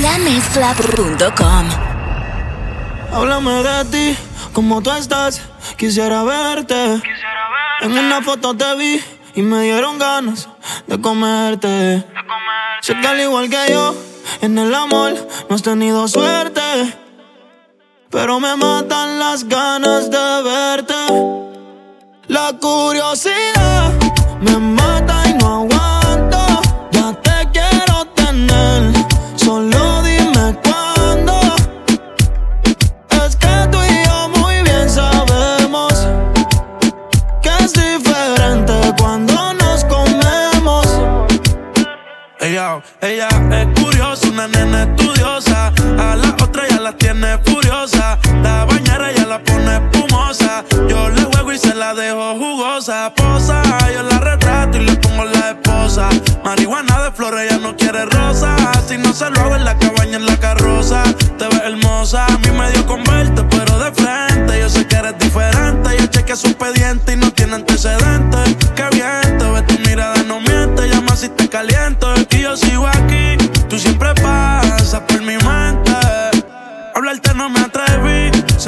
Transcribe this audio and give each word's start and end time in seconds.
lamezcla.com 0.00 1.68
Háblame 3.12 3.62
de 3.62 3.84
ti, 3.86 4.18
cómo 4.52 4.82
tú 4.82 4.90
estás, 4.92 5.40
quisiera 5.76 6.22
verte. 6.24 7.02
En 7.80 7.92
una 7.92 8.20
foto 8.22 8.54
te 8.56 8.74
vi 8.76 9.02
y 9.34 9.42
me 9.42 9.62
dieron 9.62 9.98
ganas 9.98 10.48
de 10.86 11.00
comerte. 11.00 12.04
Sé 12.80 12.94
que 13.00 13.06
al 13.06 13.20
igual 13.20 13.48
que 13.48 13.72
yo, 13.72 13.94
en 14.40 14.58
el 14.58 14.74
amor 14.74 15.14
no 15.48 15.56
has 15.56 15.62
tenido 15.62 16.06
suerte. 16.06 16.60
Pero 18.10 18.40
me 18.40 18.56
matan 18.56 19.18
las 19.18 19.44
ganas 19.44 20.10
de 20.10 20.42
verte. 20.42 20.94
La 22.26 22.52
curiosidad 22.60 23.92
me 24.40 24.58
mata 24.58 25.17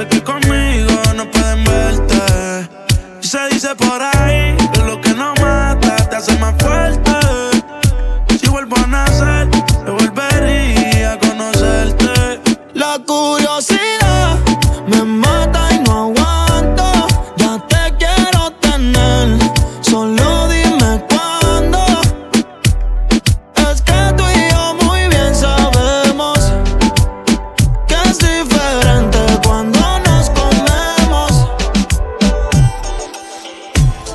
sé 0.00 0.08
que 0.08 0.24
conmigo 0.24 0.39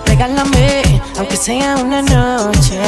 Regálame, 0.06 1.02
aunque 1.18 1.36
sea 1.38 1.76
una 1.78 2.02
noche, 2.02 2.80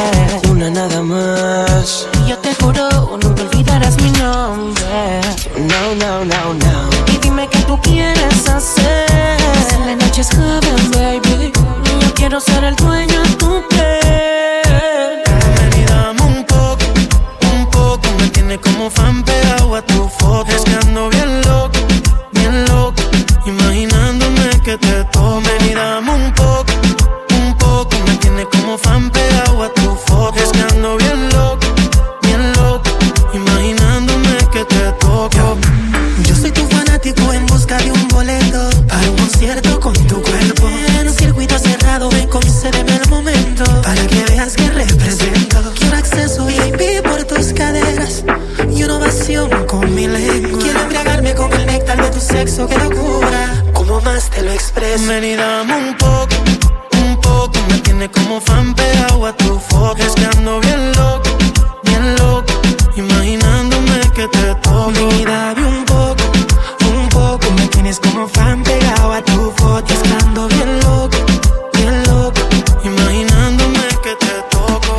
una 0.50 0.70
nada 0.70 1.02
más. 1.02 2.06
Y 2.24 2.30
yo 2.30 2.38
te 2.38 2.54
juro, 2.54 3.18
nunca 3.22 3.42
olvidarás 3.42 4.00
mi 4.00 4.10
nombre. 4.12 5.20
No, 5.56 5.94
no, 5.94 6.24
no, 6.24 6.54
no. 6.54 7.12
Y 7.12 7.18
dime 7.18 7.48
qué 7.48 7.58
tú 7.60 7.78
quieres 7.82 8.48
hacer. 8.48 9.38
Si 9.68 9.76
la 9.84 9.96
noche 9.96 10.22
es 10.22 10.30
joven, 10.30 10.90
baby. 10.92 11.52
Yo 12.00 12.14
quiero 12.14 12.40
ser 12.40 12.64
el 12.64 12.76
dueño 12.76 13.20
de 13.22 13.28
tu 13.36 13.68
piel. 13.68 14.07
Yo 36.24 36.34
soy 36.34 36.50
tu 36.50 36.60
fanático 36.68 37.32
en 37.32 37.46
busca 37.46 37.78
de 37.78 37.90
un 37.90 38.08
boleto 38.08 38.68
para 38.86 39.10
un 39.10 39.16
concierto 39.16 39.80
con 39.80 39.94
tu 40.06 40.20
cuerpo. 40.20 40.68
En 41.00 41.08
un 41.08 41.14
circuito 41.14 41.58
cerrado, 41.58 42.10
ven, 42.10 42.28
concédeme 42.28 42.96
el 42.96 43.08
momento 43.08 43.64
para 43.82 44.06
que 44.06 44.24
veas 44.24 44.54
que 44.54 44.68
represento. 44.68 45.72
Quiero 45.78 45.96
acceso 45.96 46.44
VIP 46.44 47.02
por 47.02 47.24
tus 47.24 47.54
caderas 47.54 48.24
y 48.70 48.84
una 48.84 48.96
ovación 48.96 49.48
con 49.66 49.94
mi 49.94 50.06
lengua. 50.06 50.58
Quiero 50.60 50.80
embriagarme 50.80 51.34
con 51.34 51.50
el 51.54 51.64
néctar 51.64 52.02
de 52.02 52.10
tu 52.10 52.20
sexo, 52.20 52.66
qué 52.66 52.76
locura. 52.76 53.64
Como 53.72 54.02
más 54.02 54.28
te 54.28 54.42
lo 54.42 54.52
expreso. 54.52 55.06
Ven 55.06 55.24
y 55.24 55.34
dame 55.34 55.76
un 55.76 55.96
poco, 55.96 56.36
un 57.06 57.18
poco. 57.22 57.58
Me 57.70 57.78
tiene 57.78 58.10
como 58.10 58.38
fan 58.40 58.74
pegado 58.74 59.24
a 59.24 59.34
tu 59.34 59.58
foto. 59.58 60.02
Es 60.02 60.12
que 60.14 60.28
bien 60.60 60.92
loco, 60.92 61.30
bien 61.84 62.16
loco. 62.16 62.52
Imaginándome 62.96 63.98
que 64.18 64.26
te 64.26 64.50
dame 64.92 65.66
un 65.66 65.84
poco, 65.84 66.24
un 66.90 67.08
poco. 67.08 67.50
Me 67.52 67.66
tienes 67.68 68.00
como 68.00 68.28
fan 68.28 68.62
pegado 68.62 69.12
a 69.12 69.22
tu 69.22 69.50
foto. 69.56 69.92
Estando 69.92 70.48
bien 70.48 70.80
loco, 70.80 71.16
bien 71.74 72.02
loco. 72.04 72.40
Imaginándome 72.84 73.80
que 74.02 74.14
te 74.16 74.42
toco. 74.50 74.96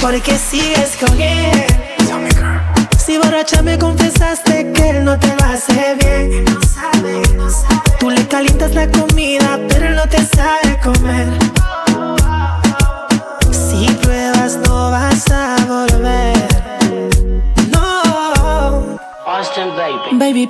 Porque 0.00 0.36
sigues 0.36 0.96
con 1.00 1.20
él. 1.20 1.66
Si 3.04 3.18
borracha 3.18 3.62
me 3.62 3.78
confesaste 3.78 4.72
que 4.72 4.90
él 4.90 5.04
no 5.04 5.18
te 5.18 5.28
lo 5.28 5.44
hace 5.44 5.72
bien. 5.72 5.91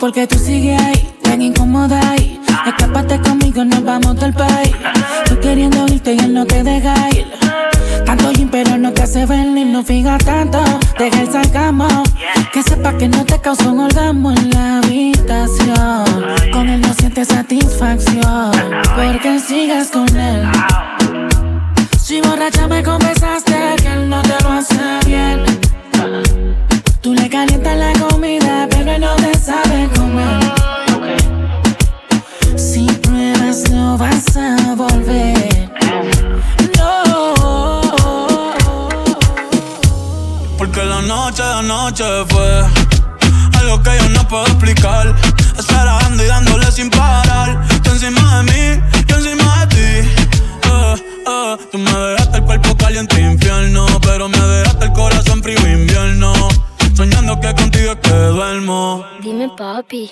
Porque 0.02 0.26
tú 0.26 0.36
sigues 0.36 0.82
ahí, 0.82 1.14
tan 1.22 1.40
incómoda 1.40 2.00
ahí. 2.10 2.40
Escápate 2.66 3.20
conmigo, 3.20 3.64
nos 3.64 3.84
vamos 3.84 4.18
del 4.18 4.34
país. 4.34 4.74
Tú 5.26 5.38
queriendo 5.38 5.86
irte 5.86 6.14
y 6.14 6.18
él 6.18 6.34
no 6.34 6.44
te 6.44 6.64
deja 6.64 7.08
ir. 7.10 7.24
Tanto 8.04 8.32
gym, 8.32 8.48
pero 8.50 8.76
no 8.78 8.92
te 8.92 9.02
hace 9.04 9.24
venir, 9.26 9.68
no 9.68 9.84
fija 9.84 10.18
tanto. 10.18 10.58
Deja 10.98 11.20
el 11.20 11.30
sarcasmo. 11.30 11.86
Que 12.52 12.64
sepa 12.64 12.98
que 12.98 13.06
no 13.06 13.24
te 13.24 13.38
causa 13.40 13.70
un 13.70 13.78
orgasmo 13.78 14.32
en 14.32 14.50
la 14.50 14.61
infierno. 53.20 53.86
Pero 54.02 54.28
me 54.28 54.38
dejaste 54.38 54.84
el 54.86 54.92
corazón 54.92 55.42
frío 55.42 55.58
invierno. 55.66 56.32
Soñando 56.94 57.40
que 57.40 57.54
contigo 57.54 57.92
es 57.92 57.98
que 57.98 58.10
duermo. 58.10 59.04
Dime, 59.20 59.48
papi. 59.56 60.10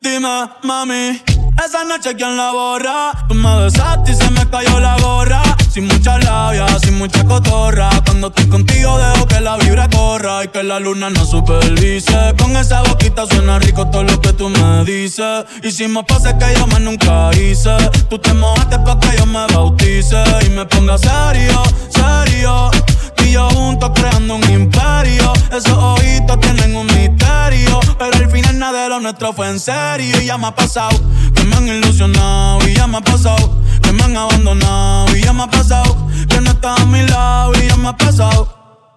Dime, 0.00 0.48
mami, 0.62 1.22
esa 1.62 1.84
noche 1.84 2.14
quien 2.16 2.36
la 2.36 2.50
borra, 2.50 3.12
tú 3.28 3.34
me 3.34 3.56
besaste 3.60 4.12
y 4.12 4.14
se 4.14 4.28
me 4.30 4.48
cayó 4.50 4.80
la 4.80 4.96
gorra. 4.98 5.42
Sin 5.70 5.86
mucha 5.86 6.18
labia, 6.18 6.66
sin 6.80 6.98
mucha 6.98 7.24
cotorra. 7.24 7.90
Cuando 8.04 8.28
estoy 8.28 8.48
contigo 8.48 8.98
dejo 8.98 9.26
que 9.26 9.40
la 9.40 9.56
vibra 9.56 9.88
corra 9.88 10.44
y 10.44 10.48
que 10.48 10.62
la 10.64 10.80
luna 10.80 11.10
no 11.10 11.24
supervise. 11.24 12.34
Con 12.38 12.56
esa 12.56 12.82
boquita 12.82 13.26
suena 13.26 13.58
rico 13.60 13.88
todo 13.88 14.02
lo 14.02 14.20
que 14.20 14.32
tú 14.32 14.48
me 14.48 14.84
dices. 14.84 15.44
Hicimos 15.62 16.04
pases 16.06 16.34
que 16.34 16.54
yo 16.58 16.66
más 16.66 16.80
nunca 16.80 17.30
hice. 17.34 17.76
Tú 18.10 18.18
te 18.18 18.34
mojaste 18.34 18.78
pa' 18.80 18.98
que 18.98 19.16
yo 19.16 19.26
me 19.26 19.46
bautice 19.46 20.22
y 20.46 20.50
me 20.50 20.66
ponga 20.66 20.98
serio, 20.98 21.62
serio. 21.88 22.70
Tú 23.16 23.24
Y 23.24 23.32
yo 23.32 23.48
juntos 23.50 23.90
creando 23.94 24.34
un 24.34 24.50
imperio. 24.50 25.32
Esos 25.50 25.78
ojitos 25.78 26.38
tienen 26.40 26.74
un 26.74 26.86
misterio. 26.86 27.80
Pero 27.96 28.16
al 28.16 28.30
final 28.30 28.58
nada 28.58 28.82
de 28.82 28.88
lo 28.88 29.00
nuestro 29.00 29.32
fue 29.32 29.48
en 29.48 29.60
serio 29.60 30.20
y 30.20 30.26
ya 30.26 30.36
me 30.36 30.48
ha 30.48 30.54
pasado 30.54 31.00
que 31.44 31.50
me 31.50 31.56
han 31.56 31.68
ilusionado 31.68 32.66
y 32.66 32.74
ya 32.74 32.86
me 32.86 32.96
ha 32.96 33.00
pasado. 33.02 33.60
Que 33.82 33.92
me 33.92 34.02
han 34.02 34.16
abandonado 34.16 35.14
y 35.14 35.20
ya 35.22 35.34
me 35.34 35.42
ha 35.42 35.46
pasado. 35.46 35.94
Que 36.26 36.40
no 36.40 36.52
está 36.52 36.74
a 36.74 36.86
mi 36.86 37.02
lado 37.06 37.52
y 37.60 37.68
ya 37.68 37.76
me 37.76 37.88
ha 37.88 37.96
pasado. 37.98 38.48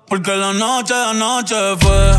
Porque 0.07 0.33
la 0.33 0.53
noche 0.53 0.93
de 0.93 1.09
anoche 1.09 1.55
fue 1.81 2.13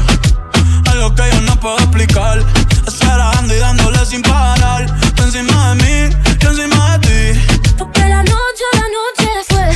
algo 0.92 1.14
que 1.14 1.22
yo 1.32 1.40
no 1.40 1.58
puedo 1.60 1.78
explicar. 1.78 2.44
Esperando 2.86 3.54
y 3.54 3.58
dándole 3.58 4.04
sin 4.04 4.20
parar. 4.20 4.84
Tú 5.14 5.22
encima 5.22 5.70
de 5.70 5.74
mí, 5.76 6.16
yo 6.40 6.50
encima 6.50 6.98
de 6.98 7.06
ti. 7.08 7.40
Porque 7.78 8.00
la 8.00 8.22
noche 8.22 8.64
de 8.74 8.78
anoche 8.80 9.30
fue 9.48 9.66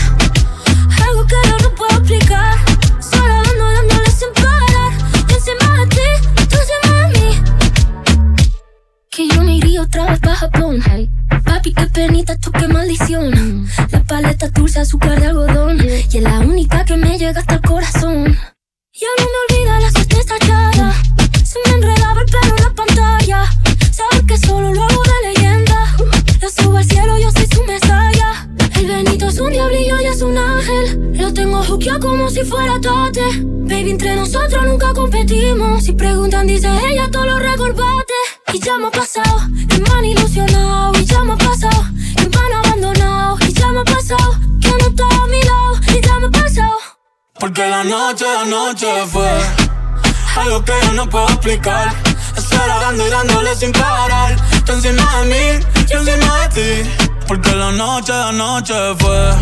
algo 1.07 1.27
que 1.27 1.37
yo 1.49 1.57
no 1.63 1.75
puedo 1.77 1.93
explicar. 1.93 2.59
Solo 3.01 3.43
dando, 3.43 3.73
dándole 3.73 4.11
sin 4.11 4.29
parar. 4.35 4.93
Yo 5.29 5.35
encima 5.35 5.79
de 5.79 5.87
ti, 5.87 6.09
tú 6.51 6.57
encima 6.59 6.95
de 6.99 7.07
mí. 7.19 7.43
Que 9.11 9.29
yo 9.29 9.43
iría 9.45 9.62
otra 9.83 10.07
vez 10.07 10.21
para 10.21 10.37
Japón. 10.37 10.81
Papi, 11.45 11.75
qué 11.75 11.87
penita, 11.87 12.37
tú 12.39 12.53
qué 12.53 12.69
maldición. 12.69 13.67
La 13.91 14.03
paleta 14.05 14.49
dulce, 14.49 14.81
azúcar 14.81 15.21
de 15.21 15.27
algodón. 15.27 15.79
Y 15.85 16.17
es 16.19 16.23
la 16.23 16.39
única 16.41 16.85
que 16.85 16.97
me 16.97 17.19
llega 17.19 17.41
hasta 17.41 17.55
el 17.55 17.63
corazón. 17.63 18.39
Ya 18.95 19.09
no 19.19 19.25
me 19.33 19.39
olvida 19.45 19.81
la 19.81 19.91
suerte 19.91 20.21
estallada. 20.21 20.93
Se 21.45 21.59
me 21.67 21.77
enredaba 21.77 22.21
el 22.21 22.27
pelo 22.27 22.57
en 22.57 22.65
la 22.65 22.71
pantalla. 22.75 23.45
Sabes 23.91 24.23
que 24.27 24.39
solo 24.39 24.73
lo 24.73 24.83
hago 24.83 25.03
de 25.03 25.33
leyenda. 25.33 25.97
Yo 26.41 26.49
subo 26.49 26.77
al 26.77 26.85
cielo, 26.85 27.19
yo 27.19 27.31
soy 27.31 27.47
su 27.47 27.65
mesaya. 27.65 28.49
El 28.77 28.87
Benito 28.87 29.29
es 29.29 29.41
un 29.41 29.51
diablillo 29.51 30.01
y 30.01 30.05
es 30.07 30.23
un 30.23 30.37
ángel. 30.37 31.19
Lo 31.19 31.33
tengo 31.33 31.63
juqueado 31.65 32.09
como 32.09 32.31
si 32.31 32.43
fuera 32.45 32.81
tate. 32.81 33.23
Baby, 33.43 33.91
entre 33.91 34.15
nosotros 34.17 34.65
nunca 34.65 34.93
competimos. 34.95 35.85
Si 35.85 35.93
preguntan, 35.93 36.47
dice 36.47 36.69
ella, 36.89 37.11
todo 37.11 37.27
lo 37.27 37.39
recordate. 37.39 38.22
Y 38.55 38.59
ya 38.59 38.77
me 38.77 38.89
ha 38.89 38.91
pasado, 38.91 39.41
que 39.67 39.79
me 39.79 39.91
han 39.91 40.05
ilusionado. 40.05 40.93
Y 41.01 41.05
ya 41.07 41.25
me 41.25 41.33
ha 41.33 41.37
pasado, 41.37 41.87
que 42.17 42.29
me 42.29 42.37
han 42.37 42.53
abandonado. 42.65 43.39
Y 43.49 43.53
ya 43.55 43.69
me 43.69 43.81
ha 43.81 43.85
pasado, 43.85 44.39
que 44.61 44.69
no 44.69 44.87
está 44.89 45.05
a 45.05 45.27
mi 45.27 45.43
lado. 45.43 45.81
Y 45.89 46.01
ya 46.07 46.19
me 46.19 46.27
ha 46.27 46.31
pasado. 46.31 46.79
Porque 47.41 47.67
la 47.67 47.83
noche 47.83 48.27
de 48.27 48.37
anoche 48.37 49.07
fue 49.11 49.31
algo 50.37 50.63
que 50.65 50.73
yo 50.83 50.93
no 50.93 51.09
puedo 51.09 51.29
explicar. 51.29 51.95
Esperando 52.37 53.07
y 53.07 53.11
dándole 53.11 53.57
sin 53.57 53.73
parar. 53.73 54.37
Tú 54.67 54.73
encima 54.73 55.03
de 55.21 55.27
mí, 55.27 55.65
yo 55.89 56.01
encima 56.01 56.49
de 56.49 56.83
ti. 56.83 56.91
Porque 57.27 57.55
la 57.55 57.73
noche 57.73 58.13
de 58.13 58.23
anoche 58.23 58.75
fue 58.99 59.35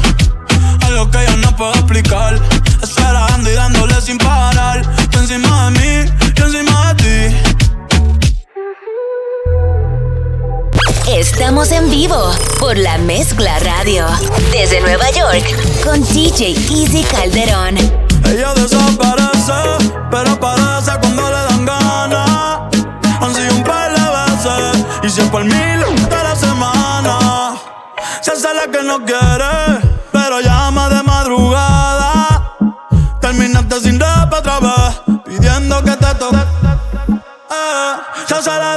algo 0.86 1.10
que 1.10 1.18
yo 1.26 1.36
no 1.38 1.56
puedo 1.56 1.72
explicar. 1.72 2.40
Esperando 2.80 3.50
y 3.50 3.54
dándole 3.54 4.00
sin 4.00 4.18
parar. 4.18 4.82
Tú 5.10 5.18
encima 5.18 5.68
de 5.68 5.70
mí, 5.80 6.12
yo 6.36 6.44
encima 6.44 6.94
de 6.94 7.02
ti. 7.02 7.49
Estamos 11.12 11.72
en 11.72 11.90
vivo 11.90 12.32
por 12.60 12.78
la 12.78 12.96
Mezcla 12.98 13.58
Radio. 13.58 14.06
Desde 14.52 14.80
Nueva 14.80 15.10
York 15.10 15.44
con 15.84 16.00
DJ 16.04 16.52
Easy 16.70 17.02
Calderón. 17.02 17.76
Ella 18.24 18.54
desaparece, 18.54 19.90
pero 20.08 20.30
aparece 20.30 20.92
cuando 21.00 21.22
le 21.28 21.36
dan 21.36 21.66
ganas. 21.66 22.60
Han 23.20 23.34
sido 23.34 23.54
un 23.56 23.64
par 23.64 23.92
de 23.92 24.00
veces 24.00 24.86
y 25.02 25.10
si 25.10 25.20
es 25.20 25.28
por 25.30 25.42
mí 25.44 25.52
gusta 25.96 26.22
la 26.22 26.36
semana. 26.36 27.56
Se 28.20 28.30
hace 28.30 28.54
la 28.54 28.70
que 28.70 28.82
no 28.84 29.04
quiere, 29.04 29.80
pero 30.12 30.40
llama 30.40 30.88
de 30.90 31.02
madrugada. 31.02 32.56
Terminaste 33.20 33.80
sin 33.80 33.98
rap 33.98 34.32
otra 34.32 34.60
vez, 34.60 35.22
pidiendo 35.24 35.82
que 35.82 35.90
te 35.90 36.14
toque. 36.14 36.38
Eh, 37.50 37.94
se 38.28 38.34
hace 38.36 38.50
la 38.50 38.76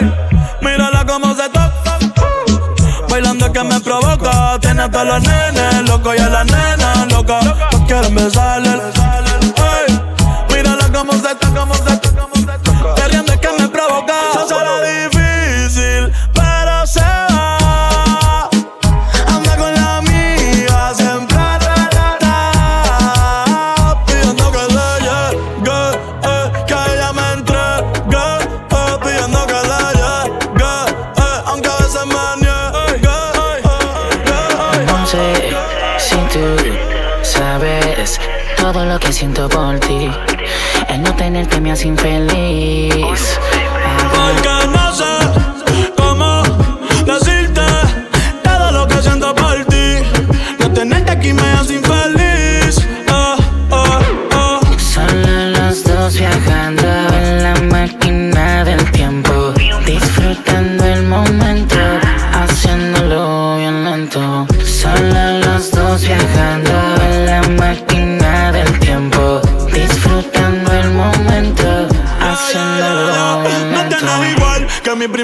ey, 0.00 0.12
mírala 0.62 1.04
como 1.04 1.34
se 1.34 1.48
toca, 1.48 1.98
bailando 3.08 3.52
que 3.52 3.64
me 3.64 3.80
provoca, 3.80 4.58
tiene 4.60 4.82
a 4.82 4.90
todos 4.90 5.06
los 5.06 5.22
nenes 5.22 5.88
locos 5.88 6.16
y 6.16 6.20
a 6.20 6.28
las 6.28 6.46
nenas 6.46 7.12
locas, 7.12 7.44
todos 7.70 7.86
quieren 7.86 8.14
besarle, 8.14 8.97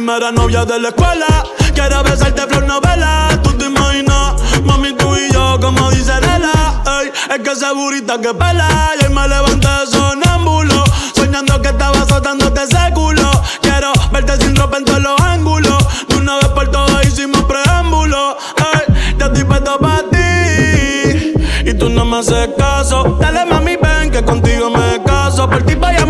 primera 0.04 0.30
novia 0.32 0.66
de 0.66 0.78
la 0.80 0.88
escuela. 0.88 1.26
Quiero 1.74 2.02
besarte 2.02 2.42
flor 2.42 2.66
novela. 2.66 3.40
Tú 3.42 3.54
te 3.54 3.64
imaginas, 3.64 4.34
mami, 4.62 4.92
tú 4.92 5.16
y 5.16 5.32
yo, 5.32 5.58
como 5.58 5.90
dice 5.92 6.12
Lela. 6.20 6.82
Ey, 7.00 7.10
es 7.30 7.40
que 7.42 7.50
esa 7.50 7.72
burita 7.72 8.20
que 8.20 8.34
pela. 8.34 8.68
Y 9.00 9.06
hoy 9.06 9.14
me 9.14 9.26
levanté 9.26 9.68
sonámbulo. 9.90 10.84
Soñando 11.14 11.62
que 11.62 11.68
estaba 11.68 12.02
azotándote 12.02 12.64
ese 12.64 12.92
culo. 12.92 13.30
Quiero 13.62 13.92
verte 14.12 14.36
sin 14.44 14.54
ropa 14.54 14.76
en 14.76 14.84
todos 14.84 15.00
los 15.00 15.18
ángulos. 15.22 15.82
De 16.06 16.16
una 16.16 16.36
vez 16.36 16.48
por 16.48 16.70
todas 16.70 17.06
hicimos 17.06 17.42
preámbulo. 17.44 18.36
Ey, 18.58 19.16
ya 19.18 19.26
estoy 19.26 19.44
puesto 19.44 19.78
para 19.78 20.02
ti. 20.10 21.32
Y 21.64 21.72
tú 21.78 21.88
no 21.88 22.04
me 22.04 22.18
haces 22.18 22.50
caso. 22.58 23.16
Dale, 23.18 23.46
mami, 23.46 23.76
ven 23.76 24.10
que 24.10 24.22
contigo 24.22 24.68
me 24.68 25.02
caso. 25.02 25.48
Por 25.48 25.62
ti 25.62 25.74
vaya 25.76 26.03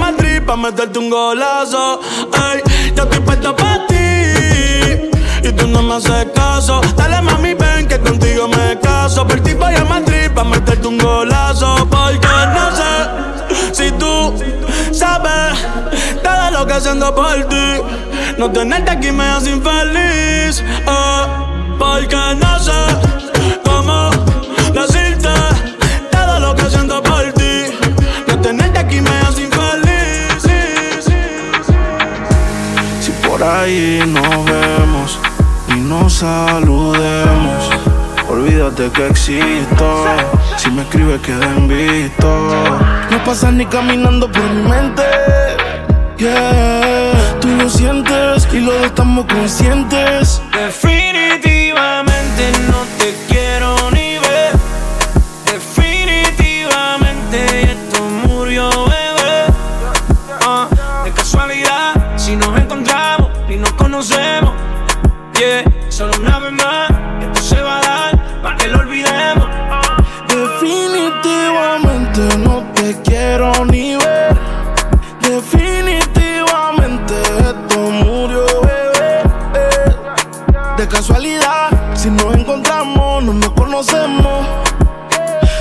pa' 0.54 0.70
meterte 0.70 0.98
un 0.98 1.10
golazo. 1.10 2.00
Ey, 2.32 2.62
yo 2.94 3.02
estoy 3.02 3.20
puesto 3.20 3.56
pa' 3.56 3.86
ti. 3.88 5.48
Y 5.48 5.52
tú 5.52 5.66
no 5.66 5.82
me 5.82 5.94
haces 5.94 6.26
caso. 6.34 6.80
Dale, 6.96 7.20
mami, 7.22 7.54
ven 7.54 7.88
que 7.88 7.98
contigo 7.98 8.46
me 8.48 8.78
caso. 8.78 9.26
Por 9.26 9.40
ti 9.40 9.54
vaya 9.54 9.80
a 9.80 9.84
Madrid 9.84 10.30
pa' 10.34 10.44
meterte 10.44 10.86
un 10.86 10.98
golazo. 10.98 11.74
Porque 11.90 12.28
no 12.56 12.66
sé 12.78 12.92
si 13.72 13.90
tú 13.92 14.34
sabes 14.92 15.58
todo 16.22 16.50
lo 16.52 16.66
que 16.66 16.80
siento 16.80 17.12
por 17.14 17.34
ti. 17.48 17.66
No 18.38 18.50
tenerte 18.50 18.90
aquí 18.92 19.10
me 19.10 19.24
hace 19.24 19.50
infeliz. 19.50 20.60
eh, 20.60 21.26
porque 21.78 22.16
no 22.16 22.58
sé 22.60 23.33
ahí 33.44 34.00
ahí 34.00 34.02
nos 34.06 34.44
vemos 34.44 35.18
y 35.68 35.80
nos 35.80 36.12
saludemos. 36.14 37.70
Olvídate 38.28 38.90
que 38.90 39.06
existo. 39.08 40.06
Si 40.56 40.70
me 40.70 40.82
escribes, 40.82 41.20
queda 41.20 41.46
en 41.56 41.68
visto. 41.68 42.28
No 43.10 43.24
pasas 43.24 43.52
ni 43.52 43.66
caminando 43.66 44.30
por 44.30 44.42
mi 44.50 44.68
mente. 44.68 45.02
Yeah, 46.16 47.12
tú 47.40 47.48
lo 47.48 47.68
sientes 47.68 48.48
y 48.52 48.60
lo 48.60 48.72
estamos 48.84 49.26
conscientes. 49.26 50.40
Definitivamente 50.52 51.13
Casualidad, 81.34 81.96
si 81.96 82.10
nos 82.10 82.34
encontramos, 82.34 83.24
no 83.24 83.32
nos 83.32 83.50
conocemos. 83.50 84.46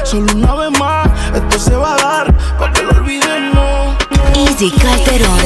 Solo 0.04 0.32
una 0.34 0.56
vez 0.56 0.80
más, 0.80 1.08
esto 1.34 1.60
se 1.60 1.76
va 1.76 1.96
a 1.96 1.98
dar 1.98 2.38
para 2.60 2.74
que 2.74 2.84
lo 2.84 2.92
olvidemos. 2.92 3.98
Easy 4.36 4.70
Calderón. 4.72 5.40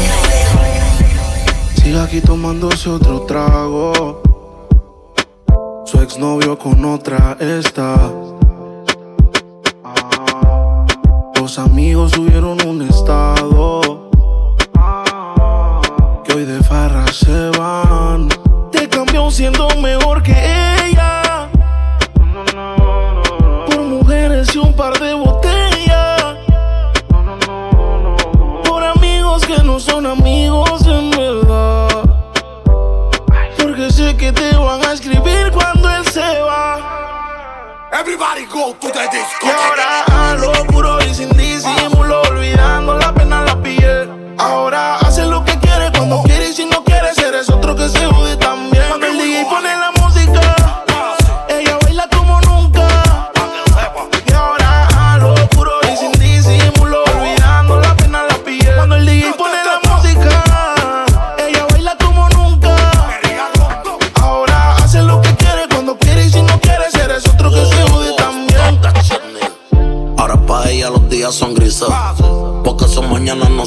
Sigue 1.75 1.99
aquí 1.99 2.19
tomándose 2.19 2.89
otro 2.89 3.21
trago. 3.21 4.21
Su 5.85 6.01
exnovio 6.01 6.57
con 6.57 6.83
otra 6.83 7.37
está. 7.39 8.11
Los 11.39 11.57
amigos 11.59 12.11
subieron 12.11 12.57
un 12.65 12.81
estado. 12.81 14.09
Que 16.25 16.33
hoy 16.33 16.43
de 16.43 16.61
farra 16.63 17.05
se 17.13 17.49
van. 17.57 18.36
Te 19.27 19.31
cambió 19.31 19.31
siendo 19.31 19.67
mejor 19.81 20.23
que 20.23 20.31
ella. 20.85 21.49
Por 23.65 23.81
mujeres 23.81 24.55
y 24.55 24.57
un 24.57 24.73
par 24.73 24.97
de 24.99 25.13
botellas. 25.13 26.37
Por 28.63 28.83
amigos 28.83 29.45
que 29.45 29.57
no 29.63 29.79
son 29.79 30.05
amigos 30.05 30.81
en 30.87 31.09
verdad. 31.11 32.03
Porque 33.57 33.91
sé 33.91 34.15
que 34.15 34.31
te 34.31 34.55
van 34.55 34.85
a 34.85 34.93
escribir 34.93 35.51
cuando 35.51 35.89
él 35.89 36.05
se 36.07 36.41
va. 36.41 36.77
Everybody 37.91 38.45
go 38.45 38.75
to 38.79 38.87
the 38.91 39.09
disco. 39.09 39.45
Y 39.45 39.49
ahora 39.49 40.31
a 40.31 40.35
lo 40.35 40.53
puro 40.67 40.99
y 41.03 41.13
sin 41.13 41.29
disimulo, 41.29 41.96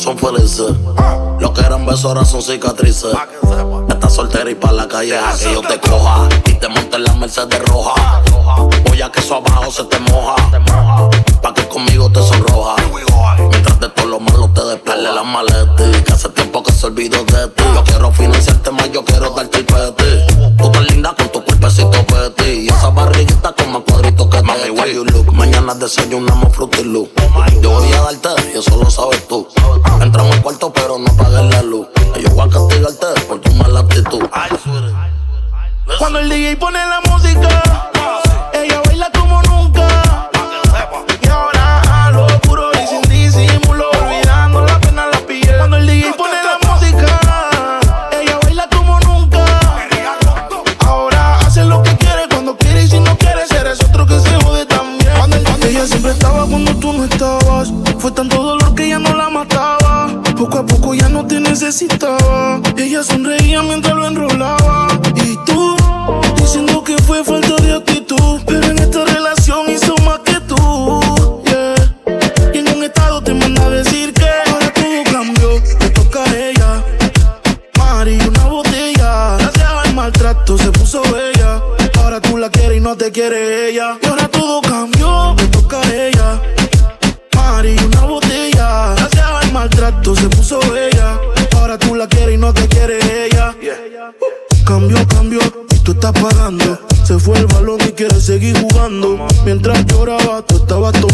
son 0.00 0.16
felices. 0.16 0.72
Lo 1.38 1.52
que 1.52 1.60
eran 1.60 1.84
besos 1.84 2.06
ahora 2.06 2.24
son 2.24 2.40
cicatrices. 2.40 3.12
Estás 3.88 4.14
soltera 4.14 4.50
y 4.50 4.54
pa' 4.54 4.72
la 4.72 4.88
calle 4.88 5.18
a 5.18 5.36
que 5.36 5.52
yo 5.52 5.60
te 5.60 5.78
coja. 5.78 6.26
Y 6.46 6.54
te 6.54 6.68
monte 6.68 6.96
en 6.96 7.04
la 7.04 7.14
Mercedes 7.14 7.62
roja. 7.68 8.22
Voy 8.88 9.02
a 9.02 9.12
que 9.12 9.20
eso 9.20 9.36
abajo 9.36 9.70
se 9.70 9.84
te 9.84 9.98
moja. 9.98 10.36
Pa' 11.42 11.52
que 11.52 11.68
conmigo 11.68 12.10
te 12.10 12.22
sonroja. 12.22 12.76
Mientras 13.50 13.78
de 13.78 13.88
todo 13.90 14.06
lo 14.06 14.20
malo 14.20 14.50
te 14.54 14.64
despele 14.64 15.12
la 15.12 15.22
maleta. 15.22 16.02
Que 16.04 16.12
hace 16.12 16.30
tiempo 16.30 16.62
que 16.62 16.72
se 16.72 16.86
olvidó 16.86 17.22
de 17.24 17.48
ti. 17.48 17.64
Yo 17.74 17.84
quiero 17.84 18.10
financiarte 18.12 18.70
más, 18.70 18.90
yo 18.90 19.04
quiero 19.04 19.30
darte 19.30 19.58
el 19.58 19.66
peti. 19.66 20.36
Tú 20.56 20.70
tan 20.70 20.86
linda 20.86 21.14
con 21.14 21.28
tu 21.30 21.44
cuerpecito 21.44 22.06
peti. 22.06 22.50
Y 22.50 22.68
esa 22.68 22.88
barriguita 22.88 23.52
con 23.52 23.72
más 23.72 23.82
cuadritos 23.86 24.28
que 24.28 24.39
Mami, 24.60 24.76
where 24.76 24.92
you 24.92 25.04
look. 25.04 25.32
Mañana 25.32 25.74
desayunamos 25.74 26.54
fruity 26.54 26.84
loop. 26.84 27.10
Yo 27.62 27.70
voy 27.70 27.92
a 27.92 28.00
darte 28.02 28.28
y 28.54 28.58
eso 28.58 28.76
lo 28.76 28.90
sabes 28.90 29.26
tú. 29.26 29.48
Entramos 30.00 30.36
al 30.36 30.42
cuarto 30.42 30.72
pero 30.72 30.98
no 30.98 31.10
apagues 31.10 31.54
la 31.54 31.62
luz. 31.62 31.86
Yo 32.20 32.30
voy 32.30 32.48
a 32.48 32.50
castigarte 32.50 33.06
por 33.28 33.40
tu 33.40 33.52
mala 33.54 33.80
actitud. 33.80 34.22
Cuando 35.98 36.18
el 36.18 36.28
DJ 36.28 36.56
pone 36.56 36.78
la 36.78 37.00
música, 37.10 37.90
ella 38.52 38.79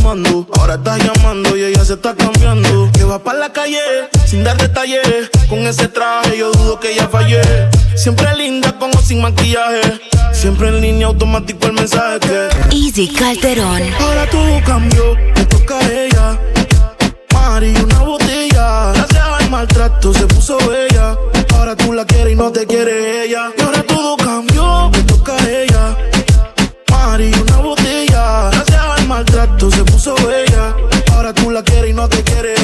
tomando. 0.06 0.46
Ahora 0.58 0.75
estás 0.75 0.98
llamando 0.98 1.56
y 1.56 1.64
ella 1.64 1.84
se 1.84 1.94
está 1.94 2.14
cambiando. 2.14 2.90
Que 2.92 3.04
va 3.04 3.18
para 3.18 3.38
la 3.38 3.52
calle 3.52 3.80
sin 4.25 4.44
dar 4.44 4.56
detalles. 4.56 5.30
Con 5.48 5.58
ese 5.66 5.88
traje 5.88 6.38
yo 6.38 6.52
dudo 6.52 6.78
que 6.78 6.92
ella 6.92 7.08
fallé. 7.08 7.40
Siempre 7.96 8.28
linda 8.36 8.72
con 8.78 8.90
o 8.96 9.00
sin 9.00 9.20
maquillaje. 9.20 10.00
Siempre 10.32 10.68
en 10.68 10.80
línea 10.80 11.06
automático 11.08 11.66
el 11.66 11.72
mensaje 11.72 12.20
que. 12.20 12.48
Easy 12.76 13.08
Calderón. 13.08 13.82
Ahora 14.00 14.30
todo 14.30 14.60
cambió, 14.64 15.14
le 15.14 15.44
toca 15.46 15.78
a 15.78 15.92
ella. 15.92 16.38
Mari, 17.32 17.75
una 17.82 17.98
botella. 18.00 18.92
Gracias 18.94 19.25
al 19.40 19.50
maltrato 19.50 20.12
se 20.14 20.26
puso 20.26 20.58
bella. 20.68 21.16
Ahora 21.54 21.75
tú 21.75 21.92
la 21.92 22.04
quieres 22.04 22.32
y 22.32 22.36
no 22.36 22.52
te 22.52 22.66
quiere 22.66 23.25
ella. 23.25 23.50
Y 23.56 23.62
ahora 23.62 23.82
todo 23.82 24.16
cambió, 24.16 24.90
le 24.92 25.02
toca 25.02 25.32
a 25.34 25.50
ella. 25.50 25.96
Mari, 26.90 27.32
una 27.32 27.56
botella. 27.56 27.75
Maltrato 29.16 29.70
se 29.70 29.82
puso 29.82 30.14
bella. 30.26 30.76
Ahora 31.12 31.32
tú 31.32 31.50
la 31.50 31.62
quieres 31.62 31.88
y 31.88 31.94
no 31.94 32.06
te 32.06 32.23
quiere 32.23 32.55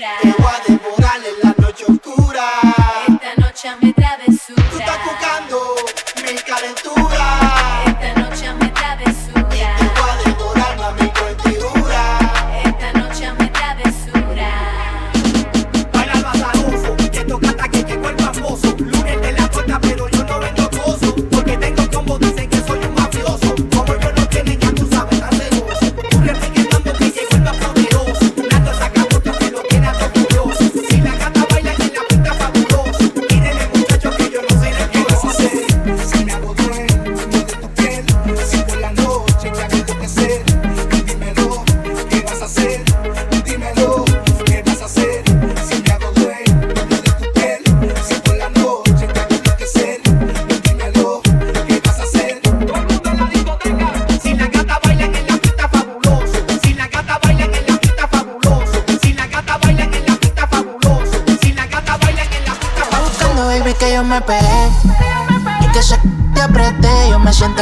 basura. 0.00 0.99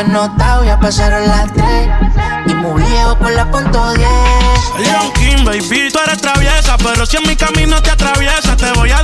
Notado, 0.04 0.64
ya 0.64 0.78
pasaron 0.78 1.26
las 1.26 1.52
tres. 1.52 1.88
Y 2.46 2.54
muy 2.54 2.82
viejo 2.82 3.18
por 3.18 3.32
la 3.32 3.50
punto 3.50 3.92
10. 3.94 4.08
Leon 4.78 5.12
King, 5.12 5.44
baby, 5.44 5.90
tú 5.92 5.98
eres 6.04 6.18
traviesa. 6.20 6.76
Pero 6.78 7.06
si 7.06 7.16
en 7.16 7.28
mi 7.28 7.36
camino 7.36 7.82
te 7.82 7.90
atraviesa, 7.90 8.56
te 8.56 8.72
voy 8.72 8.90
a 8.90 8.97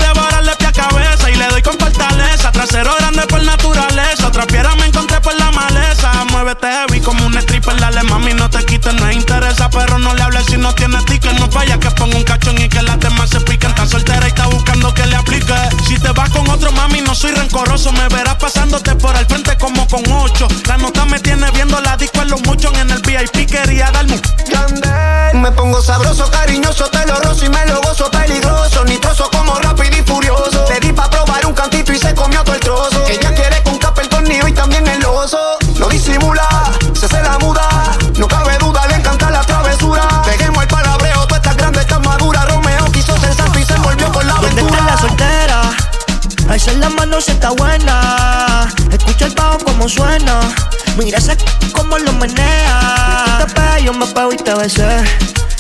Mira 50.97 51.19
ese 51.19 51.37
como 51.73 51.99
lo 51.99 52.13
menea. 52.13 53.39
Tú 53.47 53.53
te 53.53 53.85
yo 53.85 53.93
me 53.93 54.07
pego 54.07 54.33
y 54.33 54.37
te 54.37 54.55
besé. 54.55 55.03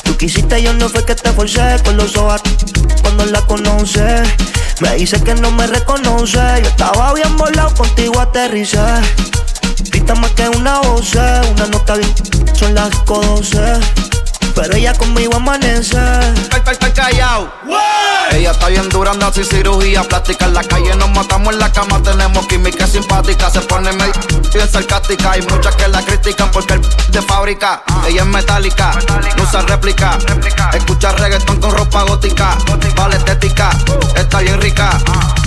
Tú 0.05 0.16
quisiste, 0.16 0.62
yo 0.62 0.73
no 0.75 0.88
fue 0.88 1.05
que 1.05 1.14
te 1.14 1.33
forcé. 1.33 1.77
Con 1.85 1.97
los 1.97 2.16
ojos 2.16 2.40
cuando 3.03 3.27
la 3.27 3.40
conoce. 3.42 4.23
Me 4.81 4.94
dice 4.94 5.20
que 5.23 5.35
no 5.35 5.51
me 5.51 5.66
reconoce. 5.66 6.38
Yo 6.62 6.68
estaba 6.68 7.12
bien 7.14 7.37
volado, 7.37 7.75
contigo 7.75 8.20
aterricé. 8.20 8.79
Grita 9.90 10.14
más 10.14 10.31
que 10.33 10.49
una 10.49 10.79
voz, 10.81 11.14
una 11.14 11.66
nota 11.66 11.94
bien. 11.97 12.14
Son 12.55 12.75
las 12.75 12.90
12. 13.05 13.59
Pero 14.55 14.77
ella 14.77 14.94
conmigo 14.94 15.35
amanece. 15.35 15.99
Está 16.57 16.92
callado. 16.92 17.53
Ella 18.33 18.51
está 18.51 18.69
bien 18.69 18.89
dura, 18.89 19.13
anda 19.13 19.33
sin 19.33 19.45
cirugía 19.45 20.03
plástica. 20.03 20.47
En 20.47 20.55
la 20.55 20.65
calle 20.65 20.95
nos 20.97 21.11
matamos 21.11 21.53
en 21.53 21.61
la 21.61 21.71
cama, 21.73 22.03
tenemos 22.03 22.47
química 22.47 22.87
simpática. 22.87 23.51
Se 23.51 23.61
pone 23.61 23.93
medio 23.93 24.13
bien 24.53 24.69
sarcástica. 24.71 25.33
Hay 25.33 25.43
muchas 25.43 25.75
que 25.77 25.89
la 25.89 26.03
critican 26.03 26.51
porque 26.51 26.75
el 26.75 26.81
de 27.11 27.23
fábrica. 27.23 27.83
Ella 28.07 28.23
es 28.23 28.27
metálica, 28.29 28.93
no 29.37 29.43
usa 29.43 29.63
réplica. 29.63 30.19
Escucha 30.73 31.13
reggaetón 31.13 31.61
con 31.61 31.71
ropa 31.71 32.03
gótica. 32.03 32.57
Vale 32.97 33.17
estética, 33.17 33.71
está 34.17 34.39
bien 34.41 34.61
rica. 34.61 34.99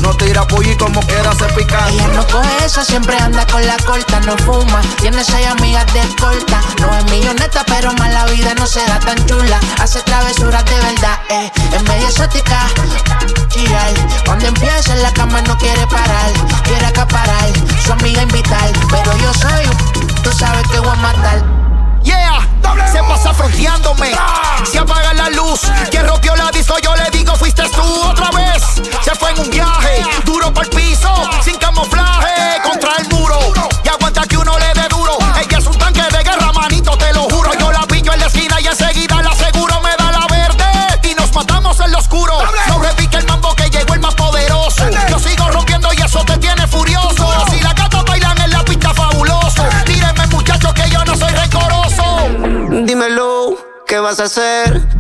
No 0.02 0.13
tira 0.16 0.46
pollo 0.48 0.78
como 0.78 1.02
quiera 1.02 1.34
se 1.34 1.46
pica. 1.54 1.90
Ella 1.90 2.08
no 2.10 2.26
coge 2.28 2.66
esa, 2.66 2.84
siempre 2.84 3.18
anda 3.18 3.46
con 3.48 3.66
la 3.66 3.78
corta. 3.78 4.20
No 4.22 4.38
fuma, 4.38 4.82
tiene 5.00 5.24
seis 5.24 5.48
amigas 5.48 5.86
de 5.94 6.02
corta. 6.16 6.62
No 6.80 6.96
es 6.98 7.04
milloneta, 7.12 7.63
pero 7.66 7.92
más 7.94 8.13
la 8.13 8.26
vida 8.26 8.54
no 8.56 8.68
se 8.68 8.86
da 8.86 9.00
tan 9.00 9.18
chula, 9.26 9.60
hace 9.80 10.02
travesuras 10.02 10.63
de 10.66 10.76
verdad, 10.76 11.20
eh. 11.30 11.52
Es 11.74 11.84
medio 11.84 12.08
exótica, 12.08 12.66
girar. 13.49 13.93
Cuando 14.25 14.47
empieza 14.47 14.93
en 14.93 15.03
la 15.03 15.12
cama 15.13 15.41
no 15.41 15.58
quiere 15.58 15.86
parar, 15.88 16.32
quiere 16.63 16.86
acaparar, 16.86 17.49
su 17.86 17.93
amiga 17.93 18.21
invitar. 18.21 18.71
Pero 18.89 19.17
yo 19.17 19.34
soy 19.34 19.65
tú 20.23 20.32
sabes 20.32 20.67
que 20.67 20.80
voy 20.80 20.89
a 20.89 20.95
matar. 20.95 21.43
Yeah, 22.03 22.39
se 22.91 22.99
pasa 22.99 23.34
fronteándome. 23.34 24.07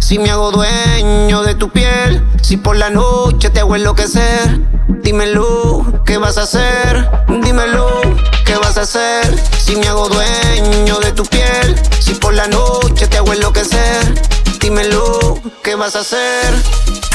Si 0.07 0.19
me 0.19 0.29
hago 0.29 0.51
dueño 0.51 1.43
de 1.43 1.53
tu 1.55 1.69
piel? 1.69 2.23
Si 2.41 2.55
por 2.55 2.77
la 2.77 2.89
noche 2.89 3.49
te 3.49 3.59
hago 3.59 3.75
enloquecer. 3.75 4.61
Dímelo, 5.03 6.01
¿qué 6.05 6.17
vas 6.17 6.37
a 6.37 6.43
hacer? 6.43 7.09
Dímelo, 7.43 8.01
¿qué 8.45 8.55
vas 8.55 8.77
a 8.77 8.83
hacer 8.83 9.37
si 9.59 9.75
me 9.75 9.85
hago 9.89 10.07
dueño 10.07 10.99
de 10.99 11.11
tu 11.11 11.25
piel? 11.25 11.75
Si 11.99 12.13
por 12.13 12.33
la 12.33 12.47
noche 12.47 13.05
te 13.07 13.17
hago 13.17 13.33
enloquecer. 13.33 14.23
Dímelo, 14.61 15.41
¿qué 15.61 15.75
vas 15.75 15.97
a 15.97 15.99
hacer? 15.99 16.53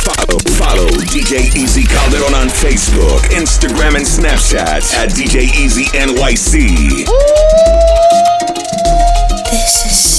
Follow, 0.03 0.39
follow 0.59 0.91
DJ 1.15 1.51
Easy 1.57 1.85
Calderon 1.87 2.35
on 2.35 2.51
Facebook, 2.51 3.23
Instagram, 3.31 3.97
and 3.97 4.05
Snapchat 4.05 4.93
at 4.99 5.09
DJ 5.15 5.45
Easy 5.57 5.87
NYC. 5.97 7.07
This 9.51 9.87
is 9.87 10.12